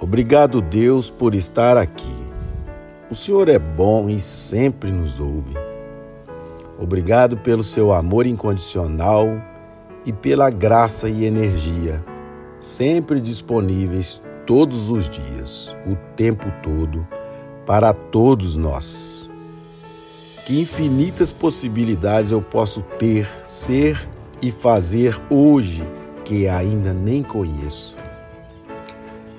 [0.00, 2.16] Obrigado, Deus, por estar aqui.
[3.10, 5.54] O Senhor é bom e sempre nos ouve.
[6.78, 9.28] Obrigado pelo seu amor incondicional
[10.04, 12.02] e pela graça e energia,
[12.58, 17.06] sempre disponíveis todos os dias, o tempo todo,
[17.64, 19.30] para todos nós.
[20.44, 24.08] Que infinitas possibilidades eu posso ter, ser
[24.40, 25.86] e fazer hoje
[26.24, 28.01] que ainda nem conheço.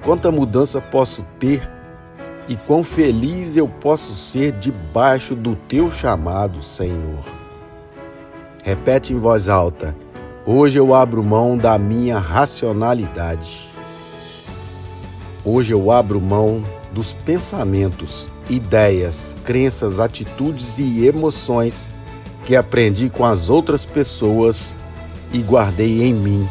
[0.04, 1.68] Quanta mudança posso ter
[2.50, 7.24] e quão feliz eu posso ser debaixo do teu chamado, Senhor.
[8.62, 9.96] Repete em voz alta:
[10.46, 13.72] Hoje eu abro mão da minha racionalidade.
[15.46, 21.90] Hoje eu abro mão dos pensamentos, ideias, crenças, atitudes e emoções
[22.46, 24.76] que aprendi com as outras pessoas
[25.32, 26.48] e guardei em mim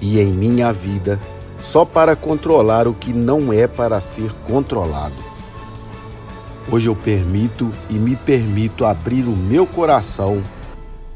[0.00, 1.18] e em minha vida
[1.64, 5.16] só para controlar o que não é para ser controlado.
[6.70, 10.42] Hoje eu permito e me permito abrir o meu coração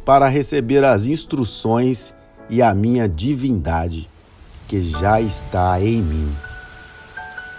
[0.05, 2.15] para receber as instruções
[2.51, 4.09] e a minha divindade
[4.67, 6.29] que já está em mim.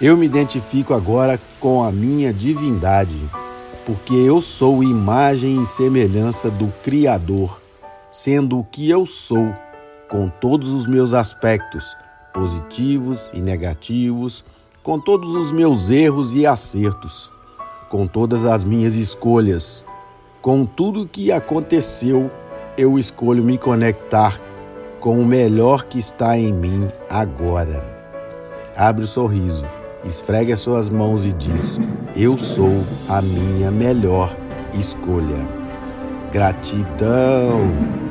[0.02, 3.17] Eu me identifico agora com a minha divindade,
[3.85, 7.59] porque eu sou imagem e semelhança do Criador,
[8.11, 9.53] sendo o que eu sou,
[10.08, 11.85] com todos os meus aspectos,
[12.39, 14.45] positivos e negativos,
[14.81, 17.29] com todos os meus erros e acertos,
[17.89, 19.85] com todas as minhas escolhas,
[20.41, 22.31] com tudo que aconteceu,
[22.77, 24.39] eu escolho me conectar
[25.01, 27.83] com o melhor que está em mim agora.
[28.73, 29.65] Abre o sorriso,
[30.05, 31.77] esfregue as suas mãos e diz:
[32.15, 34.33] Eu sou a minha melhor
[34.73, 35.45] escolha.
[36.31, 38.08] Gratidão!